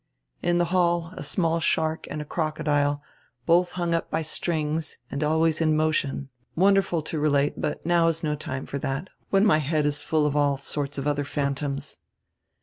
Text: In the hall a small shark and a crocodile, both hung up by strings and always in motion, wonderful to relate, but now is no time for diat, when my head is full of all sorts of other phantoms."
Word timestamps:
In 0.41 0.57
the 0.57 0.65
hall 0.73 1.11
a 1.15 1.21
small 1.21 1.59
shark 1.59 2.07
and 2.09 2.23
a 2.23 2.25
crocodile, 2.25 3.03
both 3.45 3.73
hung 3.73 3.93
up 3.93 4.09
by 4.09 4.23
strings 4.23 4.97
and 5.11 5.23
always 5.23 5.61
in 5.61 5.75
motion, 5.77 6.29
wonderful 6.55 7.03
to 7.03 7.19
relate, 7.19 7.61
but 7.61 7.85
now 7.85 8.07
is 8.07 8.23
no 8.23 8.33
time 8.33 8.65
for 8.65 8.79
diat, 8.79 9.09
when 9.29 9.45
my 9.45 9.59
head 9.59 9.85
is 9.85 10.01
full 10.01 10.25
of 10.25 10.35
all 10.35 10.57
sorts 10.57 10.97
of 10.97 11.05
other 11.05 11.23
phantoms." 11.23 11.97